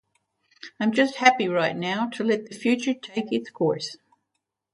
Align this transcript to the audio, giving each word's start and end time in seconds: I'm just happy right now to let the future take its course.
I'm 0.79 0.93
just 0.93 1.17
happy 1.17 1.47
right 1.47 1.75
now 1.77 2.07
to 2.13 2.23
let 2.23 2.47
the 2.47 2.55
future 2.57 2.95
take 2.95 3.31
its 3.31 3.51
course. 3.51 3.97